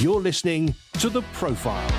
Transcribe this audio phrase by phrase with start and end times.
[0.00, 1.90] You're listening to The Profile.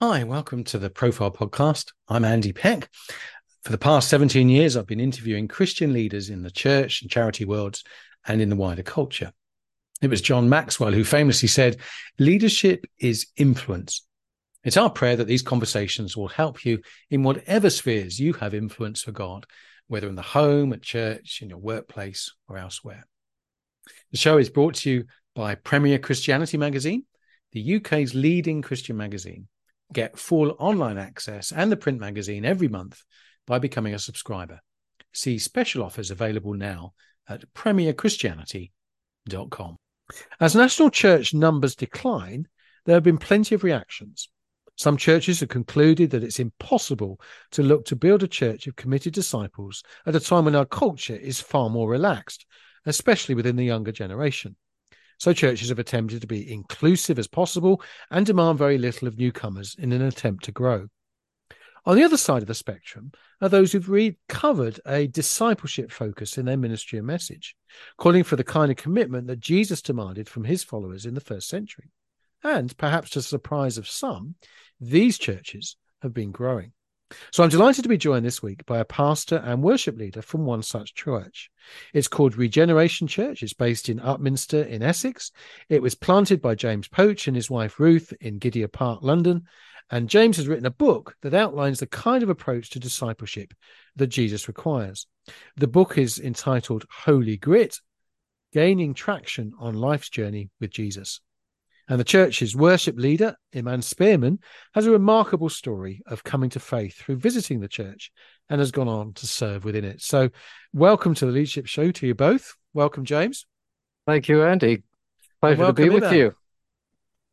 [0.00, 1.92] Hi, welcome to the Profile Podcast.
[2.08, 2.88] I'm Andy Peck.
[3.64, 7.44] For the past 17 years, I've been interviewing Christian leaders in the church and charity
[7.44, 7.84] worlds
[8.26, 9.32] and in the wider culture.
[10.00, 11.76] It was John Maxwell who famously said,
[12.18, 14.06] Leadership is influence.
[14.64, 16.80] It's our prayer that these conversations will help you
[17.10, 19.44] in whatever spheres you have influence for God,
[19.88, 23.06] whether in the home, at church, in your workplace, or elsewhere.
[24.10, 27.04] The show is brought to you by Premier Christianity Magazine,
[27.52, 29.48] the UK's leading Christian magazine.
[29.92, 33.00] Get full online access and the print magazine every month
[33.46, 34.60] by becoming a subscriber.
[35.12, 36.94] See special offers available now
[37.28, 39.76] at premierchristianity.com.
[40.40, 42.46] As national church numbers decline,
[42.84, 44.28] there have been plenty of reactions.
[44.76, 47.18] Some churches have concluded that it's impossible
[47.52, 51.16] to look to build a church of committed disciples at a time when our culture
[51.16, 52.44] is far more relaxed,
[52.84, 54.54] especially within the younger generation.
[55.18, 59.74] So churches have attempted to be inclusive as possible and demand very little of newcomers
[59.78, 60.88] in an attempt to grow.
[61.86, 66.44] On the other side of the spectrum are those who've recovered a discipleship focus in
[66.44, 67.56] their ministry and message,
[67.96, 71.48] calling for the kind of commitment that Jesus demanded from his followers in the first
[71.48, 71.92] century.
[72.42, 74.34] And perhaps to the surprise of some,
[74.80, 76.72] these churches have been growing.
[77.32, 80.44] So I'm delighted to be joined this week by a pastor and worship leader from
[80.44, 81.50] one such church.
[81.94, 83.42] It's called Regeneration Church.
[83.42, 85.30] It's based in Upminster in Essex.
[85.68, 89.44] It was planted by James Poch and his wife Ruth in Gidea Park, London.
[89.88, 93.54] And James has written a book that outlines the kind of approach to discipleship
[93.94, 95.06] that Jesus requires.
[95.56, 97.78] The book is entitled Holy Grit
[98.52, 101.20] Gaining Traction on Life's Journey with Jesus.
[101.88, 104.40] And the church's worship leader, Iman Spearman,
[104.74, 108.10] has a remarkable story of coming to faith through visiting the church
[108.48, 110.02] and has gone on to serve within it.
[110.02, 110.30] So,
[110.72, 112.56] welcome to the Leadership Show to you both.
[112.74, 113.46] Welcome, James.
[114.04, 114.82] Thank you, Andy.
[115.40, 116.34] Pleasure to be with you.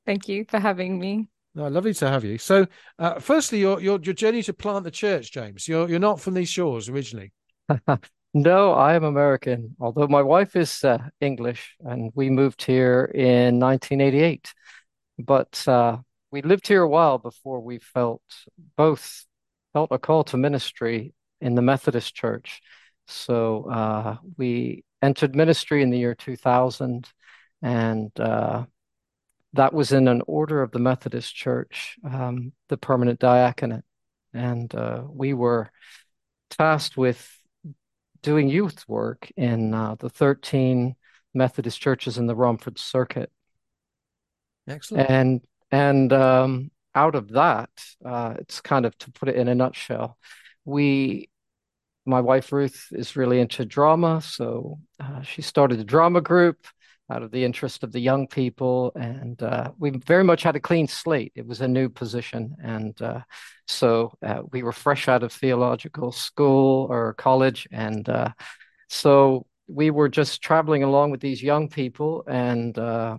[0.05, 1.27] Thank you for having me.
[1.55, 2.37] No, lovely to have you.
[2.37, 2.67] So,
[2.99, 5.67] uh, firstly, your, your your journey to plant the church, James.
[5.67, 7.31] You're you're not from these shores originally.
[8.33, 13.59] No, I am American, although my wife is uh, English, and we moved here in
[13.59, 14.53] 1988.
[15.19, 15.97] But uh,
[16.31, 18.23] we lived here a while before we felt
[18.75, 19.25] both
[19.71, 22.61] felt a call to ministry in the Methodist Church.
[23.07, 27.07] So uh, we entered ministry in the year 2000,
[27.61, 28.65] and uh,
[29.53, 33.83] that was in an order of the Methodist Church, um, the permanent diaconate,
[34.33, 35.69] and uh, we were
[36.49, 37.29] tasked with
[38.23, 40.95] doing youth work in uh, the 13
[41.33, 43.31] Methodist churches in the Romford Circuit.
[44.67, 45.09] Excellent.
[45.09, 45.41] And
[45.71, 47.69] and um, out of that,
[48.05, 50.17] uh, it's kind of to put it in a nutshell,
[50.65, 51.29] we,
[52.05, 56.67] my wife Ruth is really into drama, so uh, she started a drama group
[57.13, 58.91] out of the interest of the young people.
[58.95, 61.31] And uh, we very much had a clean slate.
[61.35, 62.55] It was a new position.
[62.63, 63.21] And uh,
[63.67, 67.67] so uh, we were fresh out of theological school or college.
[67.71, 68.29] And uh,
[68.89, 72.23] so we were just traveling along with these young people.
[72.27, 73.17] And uh,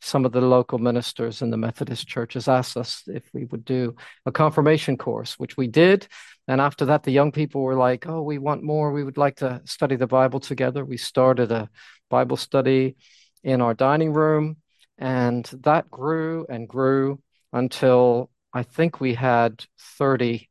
[0.00, 3.96] some of the local ministers in the Methodist churches asked us if we would do
[4.26, 6.06] a confirmation course, which we did.
[6.46, 8.92] And after that, the young people were like, oh, we want more.
[8.92, 10.84] We would like to study the Bible together.
[10.84, 11.70] We started a
[12.16, 12.94] Bible study
[13.42, 14.56] in our dining room,
[14.98, 17.20] and that grew and grew
[17.52, 19.64] until I think we had
[19.98, 20.48] 30.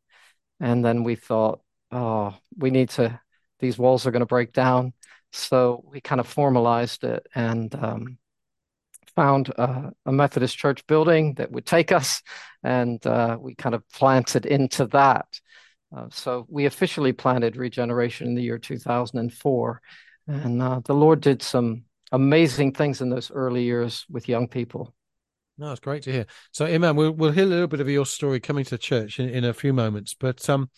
[0.60, 3.18] And then we thought, oh, we need to,
[3.60, 4.92] these walls are going to break down.
[5.32, 8.18] So we kind of formalized it and um,
[9.16, 12.22] found uh, a Methodist church building that would take us,
[12.62, 15.28] and uh, we kind of planted into that.
[15.96, 19.82] Uh, so we officially planted Regeneration in the year 2004.
[20.28, 24.94] And uh, the Lord did some amazing things in those early years with young people.
[25.58, 26.26] No, it's great to hear.
[26.52, 29.30] So, Iman, we'll we'll hear a little bit of your story coming to church in,
[29.30, 30.16] in a few moments.
[30.16, 30.72] But um,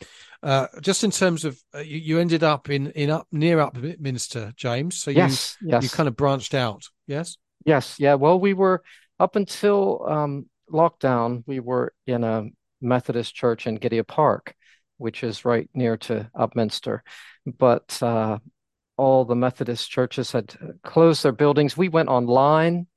[0.44, 4.54] uh, just in terms of uh, you, you, ended up in in up near Upminster,
[4.56, 4.98] James.
[4.98, 5.84] So you yes, yes.
[5.84, 6.84] you kind of branched out.
[7.08, 7.38] Yes.
[7.66, 7.96] Yes.
[8.00, 8.16] Yeah.
[8.16, 8.84] Well, we were
[9.18, 11.44] up until um, lockdown.
[11.48, 12.48] We were in a
[12.82, 14.56] Methodist church in Gidea Park,
[14.98, 17.00] which is right near to Upminster.
[17.46, 18.40] But uh,
[18.98, 21.78] all the Methodist churches had closed their buildings.
[21.78, 22.88] We went online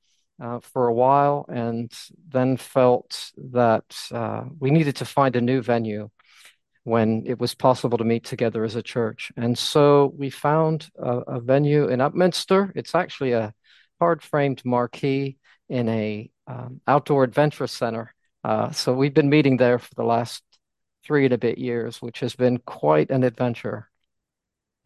[0.41, 1.91] uh, for a while and
[2.27, 6.09] then felt that uh, we needed to find a new venue
[6.83, 9.31] when it was possible to meet together as a church.
[9.35, 12.71] And so we found a, a venue in Upminster.
[12.75, 13.53] It's actually a
[13.99, 15.37] hard framed marquee
[15.67, 18.15] in a um, outdoor adventure center.
[18.43, 20.41] Uh, so we've been meeting there for the last
[21.03, 23.88] three and a bit years, which has been quite an adventure.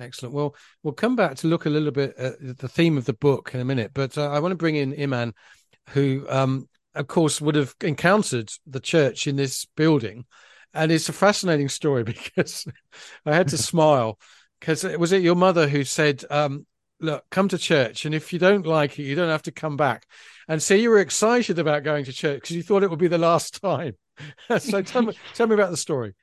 [0.04, 0.36] Excellent.
[0.36, 3.52] Well, we'll come back to look a little bit at the theme of the book
[3.54, 5.34] in a minute, but uh, I want to bring in Iman,
[5.90, 10.26] who, um, of course, would have encountered the church in this building.
[10.74, 12.66] And it's a fascinating story because
[13.26, 14.20] I had to smile
[14.60, 16.66] because was it your mother who said, um,
[17.02, 18.06] look, come to church.
[18.06, 20.08] And if you don't like it, you don't have to come back.
[20.48, 23.08] And so you were excited about going to church because you thought it would be
[23.08, 23.96] the last time.
[24.58, 26.14] so tell me, tell me about the story.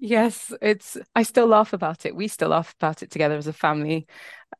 [0.00, 0.96] Yes, it's.
[1.16, 2.14] I still laugh about it.
[2.14, 4.06] We still laugh about it together as a family.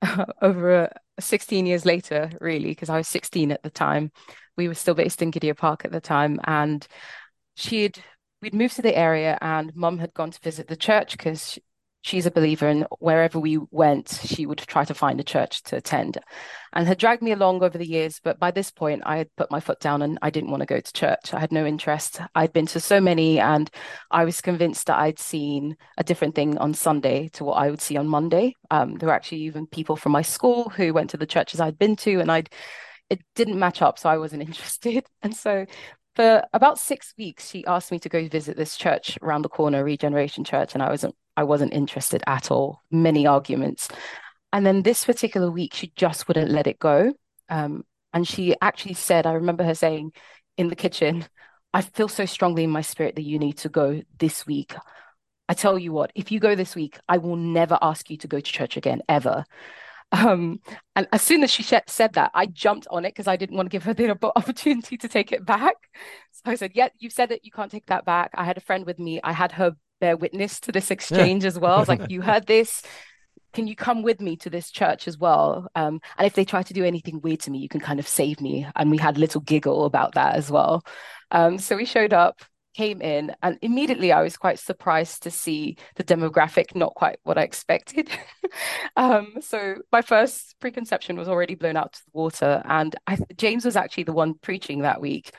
[0.02, 0.88] Uh, over uh,
[1.20, 4.12] 16 years later, really, because I was 16 at the time.
[4.56, 6.86] We were still based in Gidea Park at the time, and
[7.56, 8.02] she'd
[8.42, 11.58] we'd moved to the area, and Mum had gone to visit the church because
[12.02, 15.76] she's a believer and wherever we went she would try to find a church to
[15.76, 16.18] attend.
[16.72, 19.50] And had dragged me along over the years but by this point i had put
[19.50, 21.34] my foot down and i didn't want to go to church.
[21.34, 22.20] I had no interest.
[22.34, 23.70] I'd been to so many and
[24.10, 27.80] i was convinced that i'd seen a different thing on sunday to what i would
[27.80, 28.54] see on monday.
[28.70, 31.78] Um, there were actually even people from my school who went to the churches i'd
[31.78, 32.50] been to and i'd
[33.10, 35.04] it didn't match up so i wasn't interested.
[35.22, 35.66] And so
[36.18, 39.84] for about six weeks, she asked me to go visit this church around the corner,
[39.84, 42.82] Regeneration Church, and I wasn't I wasn't interested at all.
[42.90, 43.88] Many arguments,
[44.52, 47.12] and then this particular week, she just wouldn't let it go.
[47.48, 50.10] Um, and she actually said, I remember her saying
[50.56, 51.24] in the kitchen,
[51.72, 54.74] "I feel so strongly in my spirit that you need to go this week."
[55.48, 58.28] I tell you what, if you go this week, I will never ask you to
[58.28, 59.44] go to church again ever.
[60.12, 60.60] Um,
[60.96, 63.56] and as soon as she sh- said that, I jumped on it because I didn't
[63.56, 65.76] want to give her the opportunity to take it back.
[66.32, 67.40] So I said, "Yeah, you said it.
[67.44, 69.20] You can't take that back." I had a friend with me.
[69.22, 71.48] I had her bear witness to this exchange yeah.
[71.48, 71.74] as well.
[71.74, 72.82] I was like, "You heard this."
[73.54, 75.68] Can you come with me to this church as well?
[75.74, 78.06] Um, and if they try to do anything weird to me, you can kind of
[78.06, 78.66] save me.
[78.76, 80.84] And we had a little giggle about that as well.
[81.30, 82.42] Um, so we showed up
[82.78, 87.36] came in and immediately I was quite surprised to see the demographic not quite what
[87.36, 88.08] I expected.
[88.96, 93.64] um, so my first preconception was already blown out to the water and I, James
[93.64, 95.32] was actually the one preaching that week.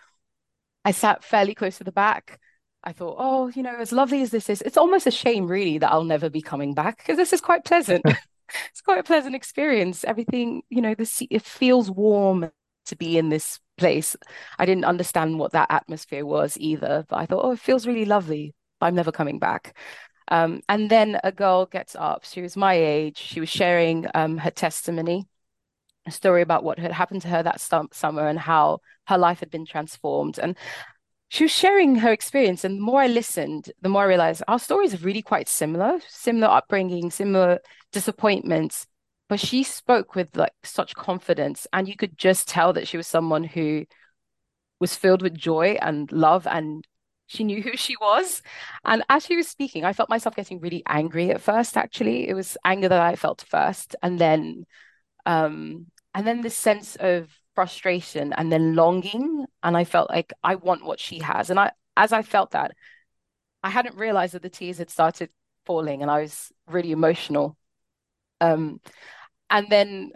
[0.83, 2.41] I sat fairly close to the back.
[2.83, 5.77] I thought, oh, you know, as lovely as this is, it's almost a shame really
[5.77, 8.03] that I'll never be coming back because this is quite pleasant.
[8.69, 10.03] it's quite a pleasant experience.
[10.03, 12.51] Everything, you know, the sea, it feels warm
[12.89, 14.15] to be in this place.
[14.57, 18.05] I didn't understand what that atmosphere was either, but I thought, oh, it feels really
[18.05, 18.53] lovely.
[18.81, 19.75] I'm never coming back.
[20.29, 22.23] Um, and then a girl gets up.
[22.23, 23.17] She was my age.
[23.17, 25.27] She was sharing um, her testimony,
[26.05, 29.49] a story about what had happened to her that summer and how her life had
[29.49, 30.37] been transformed.
[30.37, 30.55] And
[31.29, 32.63] she was sharing her experience.
[32.63, 35.99] And the more I listened, the more I realized our stories are really quite similar,
[36.07, 37.59] similar upbringing, similar
[37.91, 38.87] disappointments
[39.29, 43.07] but she spoke with like such confidence and you could just tell that she was
[43.07, 43.85] someone who
[44.79, 46.85] was filled with joy and love and
[47.27, 48.41] she knew who she was.
[48.83, 52.27] And as she was speaking i felt myself getting really angry at first actually.
[52.27, 54.65] It was anger that i felt first and then
[55.25, 55.85] um
[56.15, 60.83] and then this sense of frustration and then longing and i felt like i want
[60.83, 61.49] what she has.
[61.51, 62.71] And i as i felt that
[63.63, 65.29] i hadn't realized that the tears had started
[65.65, 67.55] falling and i was really emotional.
[68.41, 68.79] Um
[69.49, 70.11] and then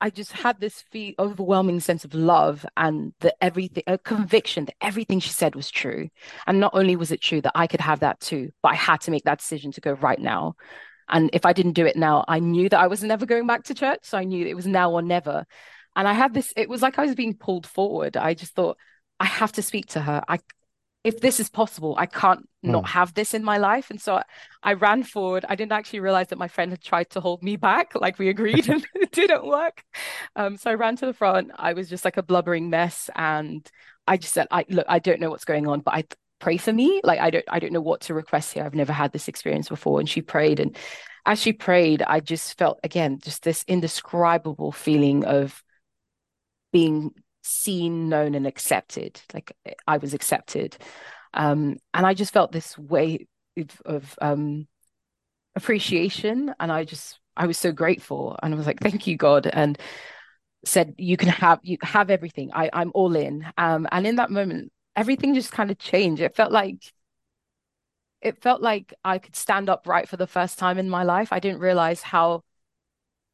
[0.00, 4.74] I just had this feel, overwhelming sense of love and that everything, a conviction that
[4.80, 6.10] everything she said was true.
[6.46, 9.00] And not only was it true that I could have that too, but I had
[9.02, 10.56] to make that decision to go right now.
[11.08, 13.64] And if I didn't do it now, I knew that I was never going back
[13.64, 14.00] to church.
[14.02, 15.46] So I knew it was now or never.
[15.94, 18.18] And I had this, it was like I was being pulled forward.
[18.18, 18.76] I just thought,
[19.18, 20.22] I have to speak to her.
[20.28, 20.40] I
[21.06, 22.70] if this is possible, I can't mm.
[22.70, 23.90] not have this in my life.
[23.90, 24.24] And so I,
[24.60, 25.44] I, ran forward.
[25.48, 28.28] I didn't actually realize that my friend had tried to hold me back, like we
[28.28, 29.84] agreed, and it didn't work.
[30.34, 31.52] Um, so I ran to the front.
[31.54, 33.64] I was just like a blubbering mess, and
[34.08, 36.04] I just said, "I look, I don't know what's going on, but I
[36.40, 37.00] pray for me.
[37.04, 38.64] Like I don't, I don't know what to request here.
[38.64, 40.76] I've never had this experience before." And she prayed, and
[41.24, 45.62] as she prayed, I just felt again just this indescribable feeling of
[46.72, 47.14] being
[47.46, 49.20] seen, known, and accepted.
[49.32, 50.76] Like I was accepted.
[51.34, 53.26] Um, and I just felt this way
[53.56, 54.66] of, of um,
[55.54, 56.54] appreciation.
[56.58, 58.38] And I just, I was so grateful.
[58.42, 59.46] And I was like, thank you, God.
[59.46, 59.78] And
[60.64, 62.50] said, you can have, you have everything.
[62.52, 63.46] I, I'm all in.
[63.56, 66.22] Um, and in that moment, everything just kind of changed.
[66.22, 66.92] It felt like,
[68.22, 71.32] it felt like I could stand upright for the first time in my life.
[71.32, 72.42] I didn't realize how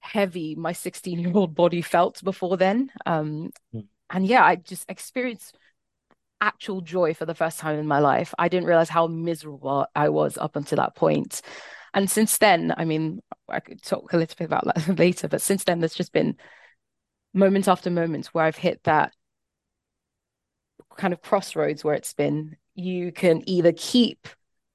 [0.00, 2.90] heavy my 16 year old body felt before then.
[3.07, 5.57] Um, mm and yeah, I just experienced
[6.40, 8.35] actual joy for the first time in my life.
[8.38, 11.40] I didn't realize how miserable I was up until that point.
[11.95, 15.40] And since then, I mean, I could talk a little bit about that later, but
[15.40, 16.37] since then, there's just been
[17.33, 19.12] moments after moments where I've hit that
[20.97, 24.28] kind of crossroads where it's been you can either keep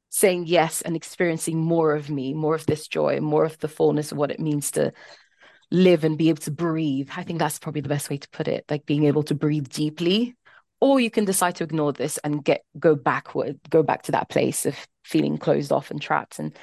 [0.10, 4.12] saying yes and experiencing more of me, more of this joy, more of the fullness
[4.12, 4.92] of what it means to
[5.72, 7.10] live and be able to breathe.
[7.16, 9.70] I think that's probably the best way to put it, like being able to breathe
[9.70, 10.36] deeply.
[10.80, 14.30] Or you can decide to ignore this and get go backward, go back to that
[14.30, 16.40] place of feeling closed off and trapped.
[16.40, 16.56] And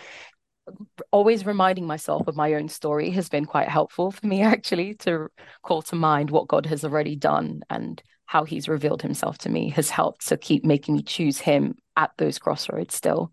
[1.10, 5.28] always reminding myself of my own story has been quite helpful for me actually to
[5.62, 9.68] call to mind what God has already done and how he's revealed himself to me
[9.70, 13.32] has helped to keep making me choose him at those crossroads still.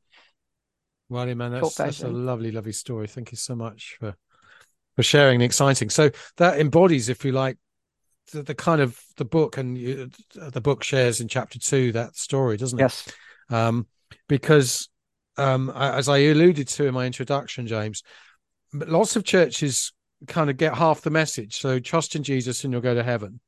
[1.10, 3.08] Well, Iman, that's, that's a lovely, lovely story.
[3.08, 4.16] Thank you so much for
[4.96, 5.90] for sharing and exciting.
[5.90, 7.58] So that embodies, if you like,
[8.32, 12.16] the, the kind of the book, and you, the book shares in chapter two that
[12.16, 12.84] story, doesn't it?
[12.84, 13.08] Yes.
[13.50, 13.88] Um,
[14.28, 14.90] because
[15.38, 18.04] um, as I alluded to in my introduction, James,
[18.74, 19.94] lots of churches
[20.28, 21.60] kind of get half the message.
[21.60, 23.40] So trust in Jesus and you'll go to heaven.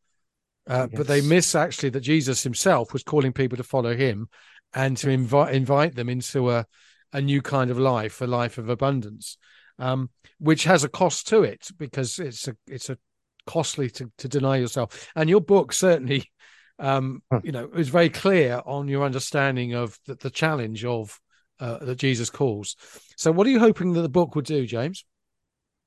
[0.68, 0.98] Uh, yes.
[0.98, 4.28] But they miss actually that Jesus himself was calling people to follow him
[4.74, 6.66] and to invite invite them into a,
[7.12, 9.38] a new kind of life, a life of abundance,
[9.80, 12.98] um, which has a cost to it because it's a it's a
[13.46, 15.10] costly to, to deny yourself.
[15.16, 16.32] And your book certainly,
[16.80, 21.20] um, you know, is very clear on your understanding of the, the challenge of
[21.60, 22.76] uh, that Jesus calls.
[23.18, 25.06] So, what are you hoping that the book would do, James?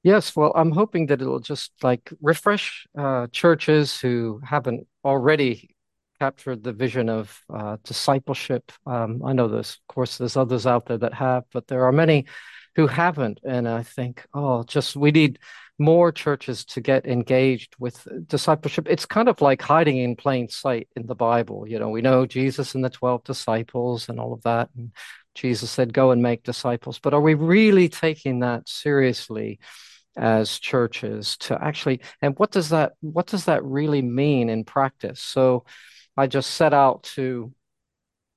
[0.02, 5.74] Yes, well, I'm hoping that it'll just like refresh uh, churches who haven't already
[6.20, 8.70] captured the vision of uh, discipleship.
[8.86, 11.92] Um, I know there's, of course, there's others out there that have, but there are
[11.92, 12.26] many
[12.76, 13.40] who haven't.
[13.42, 15.38] And I think, oh, just we need
[15.78, 18.87] more churches to get engaged with discipleship.
[18.88, 21.66] It's kind of like hiding in plain sight in the Bible.
[21.66, 24.68] You know, we know Jesus and the 12 disciples and all of that.
[24.76, 24.92] And
[25.35, 26.99] Jesus said, Go and make disciples.
[26.99, 29.59] But are we really taking that seriously
[30.18, 35.21] as churches to actually and what does that what does that really mean in practice?
[35.21, 35.66] So
[36.16, 37.52] I just set out to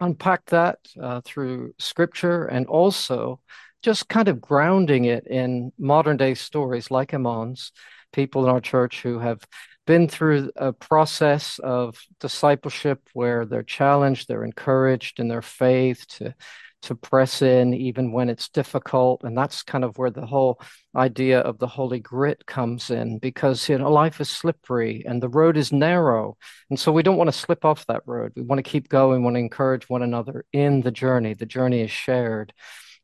[0.02, 3.40] unpack that uh, through scripture and also
[3.82, 7.72] just kind of grounding it in modern day stories like Iman's,
[8.12, 9.44] people in our church who have
[9.86, 16.36] been through a process of discipleship where they're challenged, they're encouraged in their faith to
[16.82, 19.24] to press in even when it's difficult.
[19.24, 20.62] And that's kind of where the whole
[20.96, 25.30] idea of the holy grit comes in because you know life is slippery and the
[25.30, 26.38] road is narrow.
[26.70, 28.34] And so we don't want to slip off that road.
[28.36, 31.34] We want to keep going we want to encourage one another in the journey.
[31.34, 32.54] The journey is shared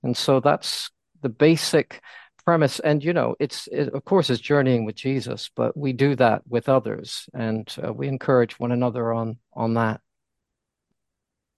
[0.05, 0.89] and so that's
[1.21, 2.01] the basic
[2.45, 6.15] premise and you know it's it, of course it's journeying with jesus but we do
[6.15, 9.99] that with others and uh, we encourage one another on on that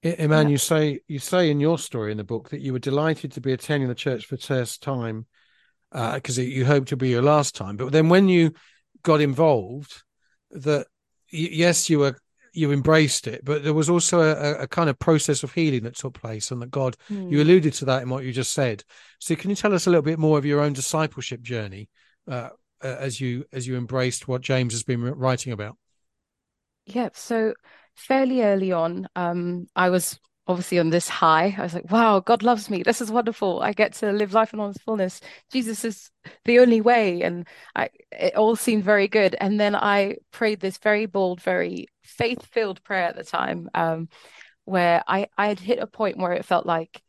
[0.06, 0.51] Iman, yeah.
[0.51, 3.42] you say you say in your story in the book that you were delighted to
[3.42, 5.25] be attending the church for first time
[5.92, 7.77] because uh, you hoped to be your last time.
[7.77, 8.54] But then when you
[9.01, 10.04] got involved,
[10.51, 10.88] that
[11.30, 12.18] yes, you were
[12.54, 15.96] you embraced it, but there was also a, a, kind of process of healing that
[15.96, 17.32] took place, and that God, mm.
[17.32, 18.84] you alluded to that in what you just said.
[19.20, 21.89] So, can you tell us a little bit more of your own discipleship journey
[22.30, 22.50] uh,
[22.82, 25.77] as you as you embraced what James has been writing about?
[26.86, 27.10] Yeah.
[27.13, 27.54] So
[27.96, 31.56] fairly early on, um, I was obviously on this high.
[31.58, 32.84] I was like, wow, God loves me.
[32.84, 33.62] This is wonderful.
[33.62, 35.22] I get to live life in all its fullness.
[35.51, 36.10] Jesus is
[36.46, 37.22] the only way.
[37.22, 39.36] And I, it all seemed very good.
[39.39, 44.10] And then I prayed this very bold, very faith filled prayer at the time, um,
[44.66, 47.01] where I, I had hit a point where it felt like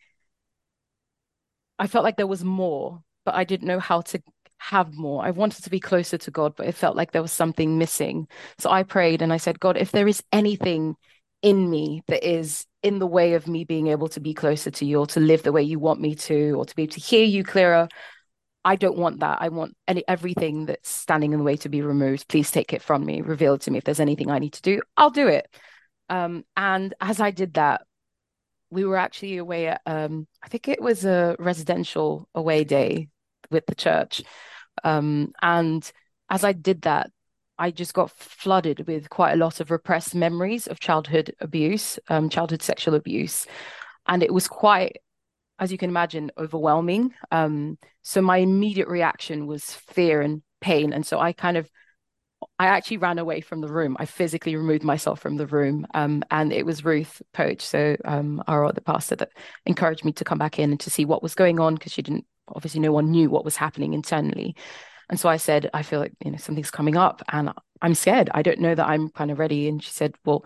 [1.79, 4.21] I felt like there was more, but I didn't know how to
[4.59, 5.25] have more.
[5.25, 8.27] I wanted to be closer to God, but it felt like there was something missing.
[8.59, 10.97] So I prayed and I said, God, if there is anything
[11.43, 14.85] in me that is in the way of me being able to be closer to
[14.85, 17.01] you or to live the way you want me to or to be able to
[17.01, 17.89] hear you clearer,
[18.65, 19.39] I don't want that.
[19.41, 22.29] I want any everything that's standing in the way to be removed.
[22.29, 23.21] Please take it from me.
[23.21, 23.79] Reveal it to me.
[23.79, 25.49] If there's anything I need to do, I'll do it.
[26.09, 27.83] Um, and as I did that,
[28.71, 33.09] we were actually away at um, I think it was a residential away day
[33.51, 34.23] with the church.
[34.85, 35.91] Um, and
[36.29, 37.11] as I did that,
[37.59, 42.29] I just got flooded with quite a lot of repressed memories of childhood abuse, um,
[42.29, 43.47] childhood sexual abuse.
[44.07, 44.99] And it was quite,
[45.59, 47.15] as you can imagine, overwhelming.
[47.31, 50.93] Um, so my immediate reaction was fear and pain.
[50.93, 51.69] And so I kind of
[52.59, 53.97] I actually ran away from the room.
[53.99, 55.87] I physically removed myself from the room.
[55.95, 59.31] Um, and it was Ruth Poch, so um, our other pastor, that
[59.67, 62.03] encouraged me to come back in and to see what was going on because she
[62.03, 64.55] didn't, obviously, no one knew what was happening internally.
[65.09, 68.31] And so I said, I feel like, you know, something's coming up and I'm scared.
[68.35, 69.69] I don't know that I'm kind of ready.
[69.69, 70.45] And she said, Well,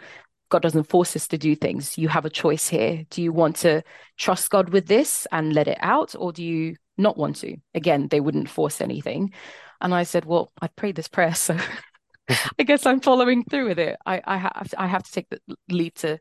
[0.51, 1.97] God doesn't force us to do things.
[1.97, 3.05] You have a choice here.
[3.11, 3.83] Do you want to
[4.19, 7.57] trust God with this and let it out, or do you not want to?
[7.75, 9.33] Again, they wouldn't force anything.
[9.81, 11.57] And I said, Well, I prayed this prayer, so
[12.59, 13.97] I guess I'm following through with it.
[14.07, 15.41] I, I have to, I have to take the
[15.71, 16.19] lead to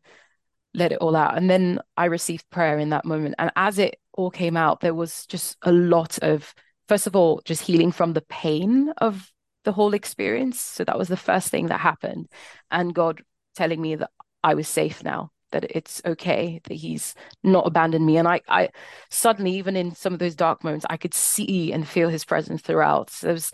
[0.73, 1.37] let it all out.
[1.37, 3.35] And then I received prayer in that moment.
[3.37, 6.53] And as it all came out, there was just a lot of,
[6.91, 9.31] first of all, just healing from the pain of
[9.63, 10.59] the whole experience.
[10.59, 12.27] So that was the first thing that happened.
[12.69, 13.21] And God
[13.55, 14.09] telling me that
[14.43, 18.17] I was safe now, that it's okay, that He's not abandoned me.
[18.17, 18.71] And I, I
[19.09, 22.61] suddenly, even in some of those dark moments, I could see and feel His presence
[22.61, 23.09] throughout.
[23.09, 23.53] So was,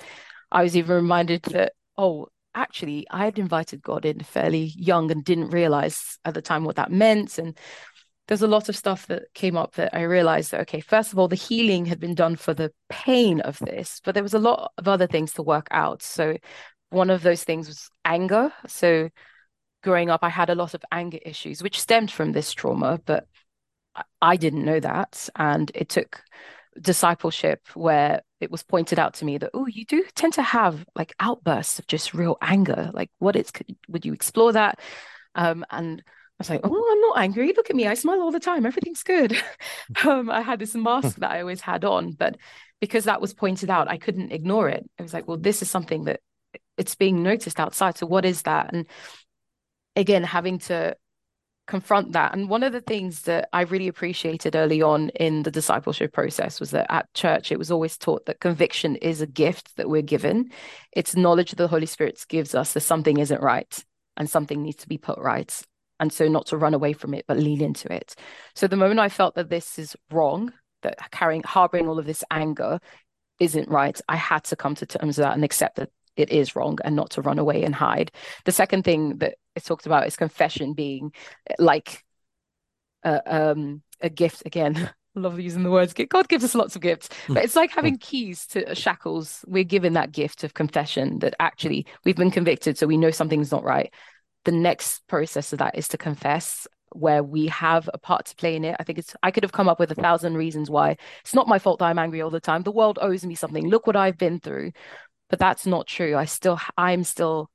[0.51, 5.23] I was even reminded that, oh, actually, I had invited God in fairly young and
[5.23, 7.37] didn't realize at the time what that meant.
[7.37, 7.55] And
[8.27, 11.19] there's a lot of stuff that came up that I realized that, okay, first of
[11.19, 14.39] all, the healing had been done for the pain of this, but there was a
[14.39, 16.03] lot of other things to work out.
[16.03, 16.37] So
[16.89, 18.51] one of those things was anger.
[18.67, 19.09] So
[19.81, 23.27] growing up, I had a lot of anger issues, which stemmed from this trauma, but
[24.21, 25.29] I didn't know that.
[25.35, 26.21] And it took
[26.79, 30.85] discipleship where it was pointed out to me that, oh, you do tend to have
[30.95, 32.91] like outbursts of just real anger.
[32.93, 34.79] Like, what is, could would you explore that?
[35.33, 36.03] Um, and
[36.39, 37.51] I was like, oh, I'm not angry.
[37.55, 37.87] Look at me.
[37.87, 38.67] I smile all the time.
[38.67, 39.35] Everything's good.
[40.05, 42.37] um, I had this mask that I always had on, but
[42.79, 44.87] because that was pointed out, I couldn't ignore it.
[44.99, 46.19] I was like, well, this is something that
[46.77, 47.97] it's being noticed outside.
[47.97, 48.71] So what is that?
[48.71, 48.85] And
[49.95, 50.95] again, having to
[51.65, 52.33] confront that.
[52.33, 56.59] And one of the things that I really appreciated early on in the discipleship process
[56.59, 60.03] was that at church, it was always taught that conviction is a gift that we're
[60.03, 60.51] given.
[60.93, 63.83] It's knowledge that the Holy Spirit gives us that something isn't right
[64.15, 65.61] and something needs to be put right
[65.99, 68.15] and so not to run away from it but lean into it
[68.55, 70.51] so the moment i felt that this is wrong
[70.83, 72.79] that carrying harboring all of this anger
[73.39, 76.55] isn't right i had to come to terms with that and accept that it is
[76.55, 78.11] wrong and not to run away and hide
[78.45, 81.11] the second thing that it talked about is confession being
[81.59, 82.03] like
[83.03, 87.09] a, um, a gift again love using the words God gives us lots of gifts,
[87.25, 87.33] hmm.
[87.33, 88.01] but it's like having hmm.
[88.01, 89.43] keys to shackles.
[89.47, 93.51] We're given that gift of confession that actually we've been convicted, so we know something's
[93.51, 93.91] not right
[94.45, 98.55] the next process of that is to confess where we have a part to play
[98.55, 98.75] in it.
[98.79, 101.47] I think it's I could have come up with a thousand reasons why it's not
[101.47, 102.63] my fault that I'm angry all the time.
[102.63, 103.67] The world owes me something.
[103.67, 104.71] Look what I've been through.
[105.29, 106.15] But that's not true.
[106.15, 107.49] I still I'm still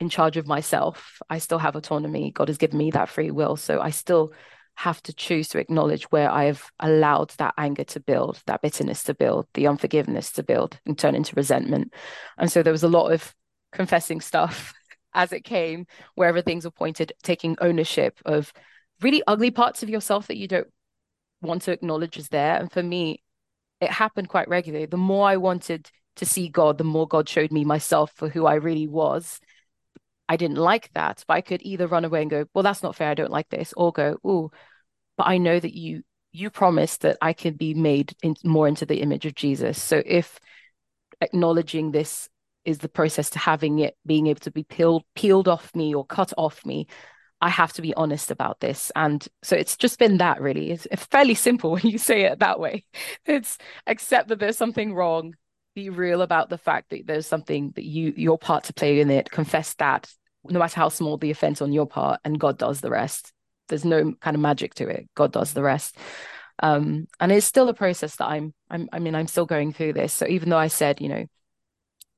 [0.00, 1.20] in charge of myself.
[1.30, 2.32] I still have autonomy.
[2.32, 3.56] God has given me that free will.
[3.56, 4.32] So I still
[4.74, 9.14] have to choose to acknowledge where I've allowed that anger to build, that bitterness to
[9.14, 11.94] build, the unforgiveness to build and turn into resentment.
[12.36, 13.34] And so there was a lot of
[13.72, 14.74] confessing stuff
[15.16, 18.52] as it came, wherever things were pointed, taking ownership of
[19.00, 20.68] really ugly parts of yourself that you don't
[21.42, 22.56] want to acknowledge is there.
[22.56, 23.22] And for me,
[23.80, 24.86] it happened quite regularly.
[24.86, 28.46] The more I wanted to see God, the more God showed me myself for who
[28.46, 29.40] I really was.
[30.28, 32.96] I didn't like that, but I could either run away and go, "Well, that's not
[32.96, 33.10] fair.
[33.10, 34.50] I don't like this," or go, "Oh,
[35.16, 36.02] but I know that you
[36.32, 39.82] you promised that I can be made in, more into the image of Jesus.
[39.82, 40.38] So if
[41.20, 42.28] acknowledging this
[42.66, 46.04] is the process to having it being able to be peeled peeled off me or
[46.04, 46.86] cut off me
[47.40, 48.90] i have to be honest about this.
[48.96, 50.70] And so it's just been that really.
[50.70, 52.84] It's, fairly simple when you say it that way.
[53.24, 55.34] It's accept that there's something wrong
[55.74, 59.10] be real about the fact that there's something that you your part to play in
[59.10, 60.10] it confess that
[60.48, 63.32] no matter how small the offense on your part and god does the rest.
[63.68, 65.08] There's no kind of magic to it.
[65.14, 65.98] God does the rest.
[66.62, 69.92] Um, and it's still a process that I'm, I'm i mean i'm still going through
[69.92, 70.14] this.
[70.14, 71.26] So even though i said you know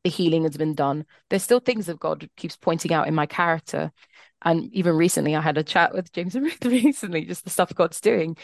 [0.08, 1.04] the healing has been done.
[1.28, 3.92] There's still things that God keeps pointing out in my character.
[4.40, 7.74] And even recently, I had a chat with James and Ruth recently, just the stuff
[7.74, 8.38] God's doing,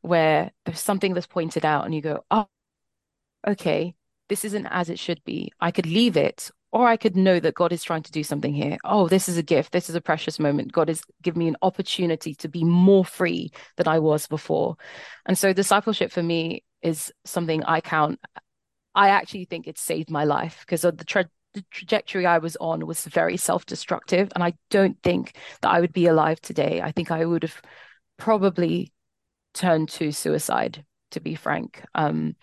[0.00, 2.48] where there's something that's pointed out, and you go, oh,
[3.46, 3.94] okay,
[4.30, 5.52] this isn't as it should be.
[5.60, 8.54] I could leave it, or I could know that God is trying to do something
[8.54, 8.78] here.
[8.82, 9.72] Oh, this is a gift.
[9.72, 10.72] This is a precious moment.
[10.72, 14.76] God has given me an opportunity to be more free than I was before.
[15.26, 18.20] And so, discipleship for me is something I count
[18.94, 22.86] I actually think it saved my life because the, tra- the trajectory I was on
[22.86, 24.30] was very self destructive.
[24.34, 26.80] And I don't think that I would be alive today.
[26.82, 27.60] I think I would have
[28.16, 28.92] probably
[29.54, 31.82] turned to suicide, to be frank.
[31.94, 32.36] Um,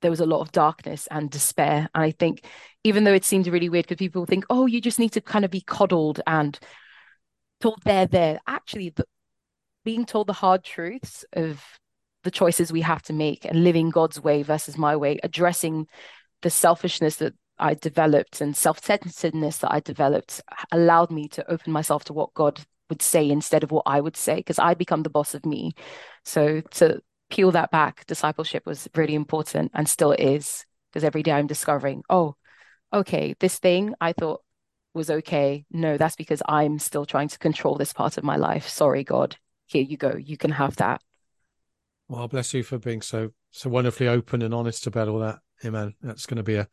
[0.00, 1.88] there was a lot of darkness and despair.
[1.94, 2.44] And I think,
[2.84, 5.44] even though it seemed really weird, because people think, oh, you just need to kind
[5.44, 6.58] of be coddled and
[7.60, 8.40] told they're there.
[8.46, 9.04] Actually, the,
[9.84, 11.64] being told the hard truths of
[12.24, 15.86] the choices we have to make and living God's way versus my way, addressing
[16.42, 20.40] the selfishness that I developed and self centeredness that I developed
[20.72, 24.16] allowed me to open myself to what God would say instead of what I would
[24.16, 25.72] say, because I become the boss of me.
[26.24, 27.00] So to
[27.30, 32.02] peel that back, discipleship was really important and still is, because every day I'm discovering,
[32.08, 32.36] oh,
[32.92, 34.42] okay, this thing I thought
[34.94, 35.64] was okay.
[35.70, 38.68] No, that's because I'm still trying to control this part of my life.
[38.68, 39.36] Sorry, God.
[39.66, 40.16] Here you go.
[40.16, 41.02] You can have that.
[42.08, 45.38] Well, bless you for being so so wonderfully open and honest about all that.
[45.64, 45.94] Amen.
[46.02, 46.68] That's going to be a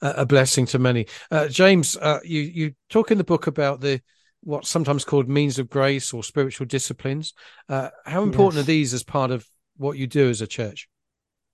[0.00, 1.06] a blessing to many.
[1.30, 4.00] Uh, James, uh, you you talk in the book about the
[4.42, 7.32] what's sometimes called means of grace or spiritual disciplines.
[7.68, 8.62] Uh, how important yes.
[8.62, 9.44] are these as part of
[9.76, 10.88] what you do as a church?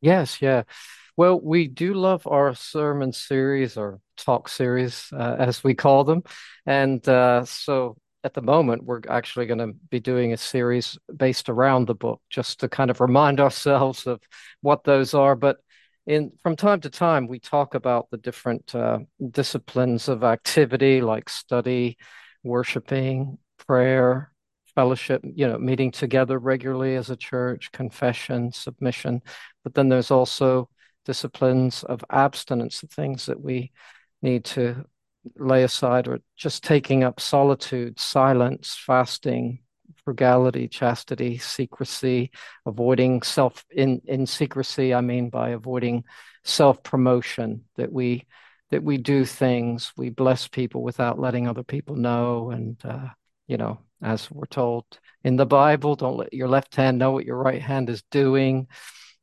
[0.00, 0.64] Yes, yeah.
[1.16, 6.22] Well, we do love our sermon series or talk series, uh, as we call them.
[6.66, 11.48] And uh, so at the moment, we're actually going to be doing a series based
[11.48, 14.20] around the book just to kind of remind ourselves of
[14.60, 15.34] what those are.
[15.34, 15.58] But
[16.06, 21.28] in from time to time, we talk about the different uh, disciplines of activity like
[21.28, 21.96] study,
[22.42, 24.32] worshiping, prayer,
[24.74, 29.22] fellowship, you know, meeting together regularly as a church, confession, submission.
[29.62, 30.68] But then there's also
[31.04, 33.72] disciplines of abstinence, the things that we
[34.22, 34.84] need to
[35.36, 39.60] lay aside, or just taking up solitude, silence, fasting,
[40.04, 42.30] frugality, chastity, secrecy,
[42.66, 44.94] avoiding self in in secrecy.
[44.94, 46.04] I mean by avoiding
[46.44, 48.26] self promotion that we
[48.70, 53.08] that we do things, we bless people without letting other people know, and uh,
[53.46, 54.84] you know, as we're told
[55.24, 58.66] in the Bible, don't let your left hand know what your right hand is doing,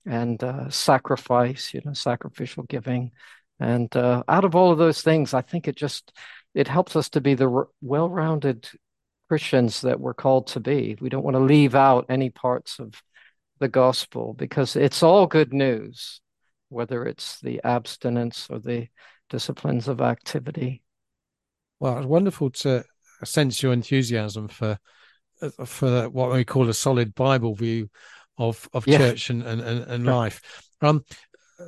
[0.05, 3.11] and uh, sacrifice, you know, sacrificial giving,
[3.59, 6.13] and uh, out of all of those things, I think it just
[6.53, 8.69] it helps us to be the r- well-rounded
[9.27, 10.97] Christians that we're called to be.
[10.99, 13.01] We don't want to leave out any parts of
[13.59, 16.21] the gospel because it's all good news,
[16.69, 18.87] whether it's the abstinence or the
[19.29, 20.81] disciplines of activity.
[21.79, 22.83] Well, it's wonderful to
[23.23, 24.77] sense your enthusiasm for
[25.65, 27.89] for what we call a solid Bible view
[28.37, 28.97] of of yeah.
[28.97, 30.41] church and and, and, life.
[30.81, 31.03] Um,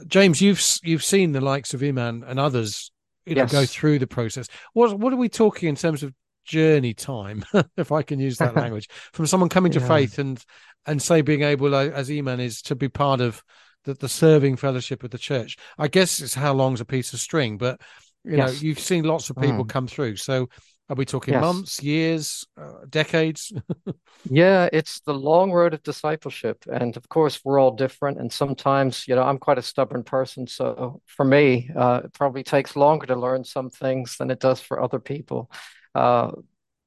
[0.08, 2.92] James, you've you've seen the likes of Iman and others,
[3.26, 3.52] you know, yes.
[3.52, 4.48] go through the process.
[4.74, 6.14] What what are we talking in terms of
[6.46, 7.46] journey time,
[7.78, 9.88] if I can use that language, from someone coming to yeah.
[9.88, 10.44] faith and
[10.86, 13.44] and say being able, as Iman is, to be part of
[13.84, 15.58] the, the serving fellowship of the church.
[15.78, 17.80] I guess it's how long's a piece of string, but
[18.24, 18.54] you yes.
[18.54, 19.70] know, you've seen lots of people mm.
[19.70, 20.16] come through.
[20.16, 20.50] So
[20.92, 21.42] are we talking yes.
[21.42, 23.54] months, years, uh, decades?
[24.30, 26.66] yeah, it's the long road of discipleship.
[26.70, 28.20] And of course, we're all different.
[28.20, 30.48] And sometimes, you know, I'm quite a stubborn person.
[30.48, 34.60] So for me, uh, it probably takes longer to learn some things than it does
[34.60, 35.50] for other people.
[35.96, 36.32] Uh,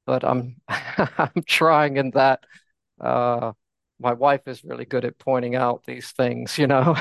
[0.05, 2.43] but I'm I'm trying in that.
[3.01, 3.53] Uh,
[3.99, 6.95] my wife is really good at pointing out these things, you know.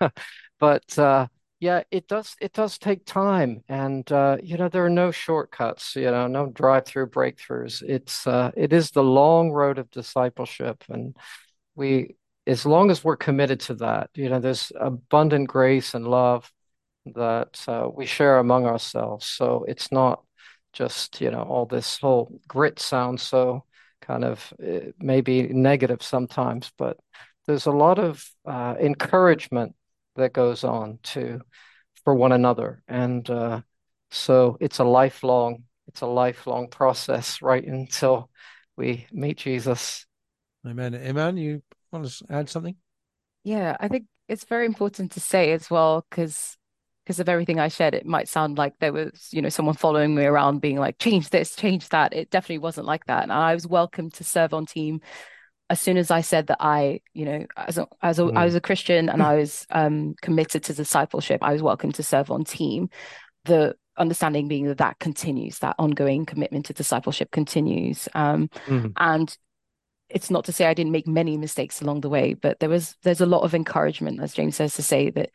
[0.58, 1.28] but uh,
[1.60, 5.94] yeah, it does it does take time, and uh, you know there are no shortcuts,
[5.94, 7.82] you know, no drive-through breakthroughs.
[7.82, 11.14] It's uh, it is the long road of discipleship, and
[11.74, 16.50] we as long as we're committed to that, you know, there's abundant grace and love
[17.14, 19.26] that uh, we share among ourselves.
[19.26, 20.22] So it's not
[20.72, 23.64] just you know all this whole grit sounds so
[24.02, 26.96] kind of uh, maybe negative sometimes but
[27.46, 29.74] there's a lot of uh, encouragement
[30.16, 31.40] that goes on to
[32.04, 33.60] for one another and uh,
[34.10, 38.30] so it's a lifelong it's a lifelong process right until
[38.76, 40.06] we meet jesus
[40.66, 42.76] amen amen you want to add something
[43.44, 46.56] yeah i think it's very important to say as well because
[47.10, 50.14] because of everything I shared, it might sound like there was, you know, someone following
[50.14, 52.12] me around being like, change this, change that.
[52.12, 53.24] It definitely wasn't like that.
[53.24, 55.00] And I was welcome to serve on team
[55.70, 58.36] as soon as I said that I, you know, as a, as a, mm.
[58.36, 62.02] I was a Christian and I was um, committed to discipleship, I was welcome to
[62.02, 62.90] serve on team.
[63.44, 68.08] The understanding being that that continues, that ongoing commitment to discipleship continues.
[68.14, 68.92] Um, mm.
[68.96, 69.36] And
[70.08, 72.96] it's not to say I didn't make many mistakes along the way, but there was
[73.04, 75.30] there's a lot of encouragement, as James says, to say that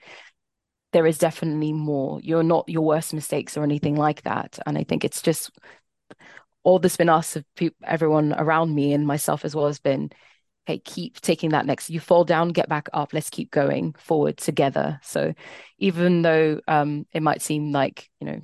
[0.92, 2.20] there is definitely more.
[2.22, 4.60] You're not your worst mistakes or anything like that.
[4.66, 5.52] And I think it's just
[6.66, 10.10] all that's been asked of people, everyone around me and myself as well has been,
[10.66, 11.92] hey, keep taking that next.
[11.92, 13.14] You fall down, get back up.
[13.14, 15.00] Let's keep going forward together.
[15.04, 15.34] So
[15.78, 18.42] even though um, it might seem like you know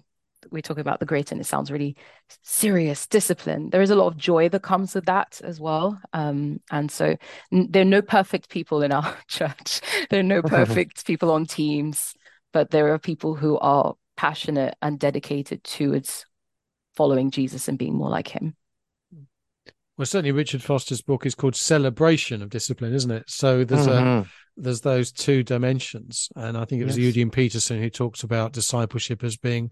[0.52, 1.96] we're talking about the great and it sounds really
[2.42, 6.60] serious discipline there is a lot of joy that comes with that as well um,
[6.72, 7.16] and so
[7.54, 11.46] n- there are no perfect people in our church there are no perfect people on
[11.46, 12.16] teams
[12.54, 16.26] but there are people who are passionate and dedicated towards
[16.96, 18.56] following Jesus and being more like him.
[19.98, 23.30] Well, certainly Richard Foster's book is called Celebration of Discipline, isn't it?
[23.30, 24.08] So there's mm-hmm.
[24.08, 24.26] a
[24.58, 27.06] there's those two dimensions, and I think it was yes.
[27.06, 29.72] Eugene Peterson who talks about discipleship as being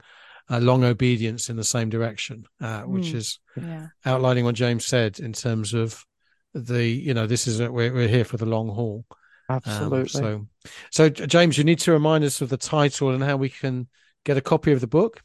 [0.50, 3.88] a long obedience in the same direction, uh, which mm, is yeah.
[4.06, 6.04] outlining what James said in terms of
[6.54, 9.06] the you know this is a, we're, we're here for the long haul
[9.50, 10.24] Absolutely.
[10.24, 10.50] Um,
[10.92, 13.88] so, so James, you need to remind us of the title and how we can
[14.24, 15.22] get a copy of the book.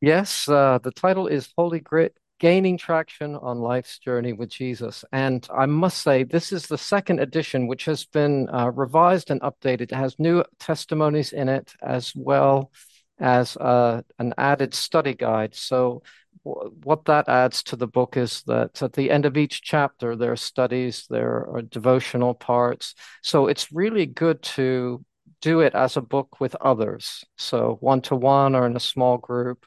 [0.00, 5.04] Yes, uh, the title is Holy Grit: Gaining Traction on Life's Journey with Jesus.
[5.10, 9.40] And I must say, this is the second edition, which has been uh, revised and
[9.40, 9.80] updated.
[9.80, 12.70] It has new testimonies in it, as well
[13.18, 15.56] as uh, an added study guide.
[15.56, 16.04] So
[16.44, 20.30] what that adds to the book is that at the end of each chapter, there
[20.30, 22.94] are studies, there are devotional parts.
[23.22, 25.04] So it's really good to
[25.40, 27.24] do it as a book with others.
[27.36, 29.66] So one to one or in a small group.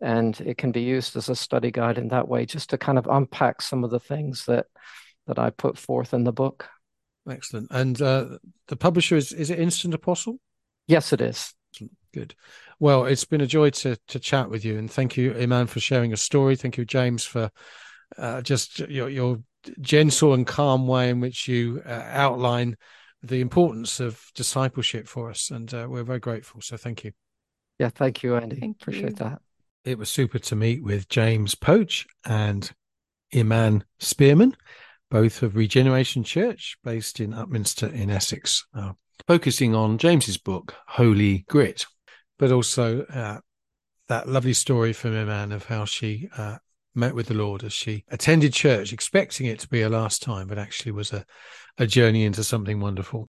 [0.00, 2.98] And it can be used as a study guide in that way, just to kind
[2.98, 4.66] of unpack some of the things that
[5.28, 6.68] that I put forth in the book.
[7.28, 7.68] Excellent.
[7.70, 10.40] And uh, the publisher is is it Instant Apostle?
[10.88, 11.54] Yes, it is.
[12.12, 12.34] Good.
[12.80, 15.78] Well, it's been a joy to to chat with you, and thank you, Iman, for
[15.78, 16.56] sharing your story.
[16.56, 17.50] Thank you, James, for
[18.18, 19.38] uh, just your your
[19.80, 22.76] gentle and calm way in which you uh, outline
[23.22, 26.60] the importance of discipleship for us, and uh, we're very grateful.
[26.60, 27.12] So, thank you.
[27.78, 28.56] Yeah, thank you, Andy.
[28.56, 29.16] Thank Appreciate you.
[29.16, 29.42] that.
[29.84, 32.70] It was super to meet with James Poch and
[33.34, 34.56] Iman Spearman,
[35.10, 38.92] both of Regeneration Church, based in Upminster in Essex, uh,
[39.26, 41.86] focusing on James's book Holy Grit,
[42.38, 43.40] but also uh,
[44.08, 46.58] that lovely story from Iman of how she uh,
[46.94, 50.46] met with the Lord as she attended church, expecting it to be a last time,
[50.46, 51.24] but actually was a,
[51.78, 53.28] a journey into something wonderful.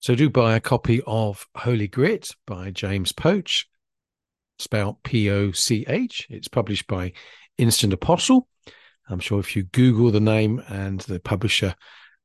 [0.00, 3.64] So do buy a copy of Holy Grit by James Poch,
[4.58, 6.26] spelled P O C H.
[6.30, 7.12] It's published by
[7.58, 8.48] Instant Apostle.
[9.08, 11.74] I'm sure if you Google the name and the publisher,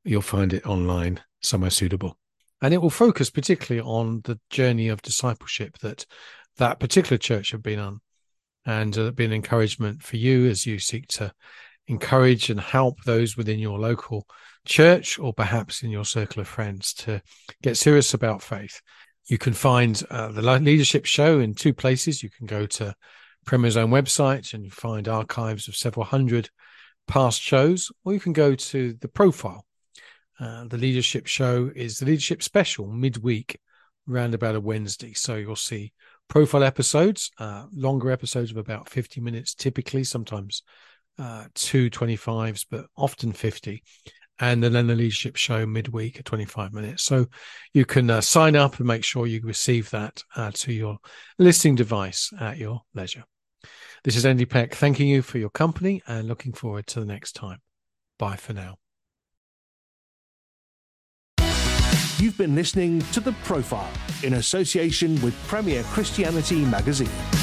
[0.04, 2.17] you'll find it online somewhere suitable.
[2.62, 6.06] And it will focus particularly on the journey of discipleship that
[6.58, 8.02] that particular church have been on
[8.69, 11.34] and uh, be an encouragement for you as you seek to
[11.88, 14.27] encourage and help those within your local
[14.63, 17.19] church or perhaps in your circle of friends to
[17.63, 18.79] get serious about faith.
[19.25, 22.21] You can find uh, the leadership show in two places.
[22.21, 22.93] You can go to
[23.43, 26.51] Premier's own website and find archives of several hundred
[27.08, 29.65] past shows, or you can go to the profile.
[30.39, 33.60] Uh, the leadership show is the leadership special midweek,
[34.08, 35.13] around about a Wednesday.
[35.13, 35.91] So you'll see
[36.29, 40.63] profile episodes, uh, longer episodes of about 50 minutes, typically, sometimes
[41.17, 43.83] uh, two 25s, but often 50.
[44.41, 47.03] And then the leadership show midweek at 25 minutes.
[47.03, 47.25] So
[47.73, 50.97] you can uh, sign up and make sure you receive that uh, to your
[51.37, 53.25] listening device at your leisure.
[54.05, 57.33] This is Andy Peck thanking you for your company and looking forward to the next
[57.33, 57.59] time.
[58.17, 58.77] Bye for now.
[62.19, 63.89] You've been listening to The Profile
[64.23, 67.38] in association with Premier Christianity Magazine.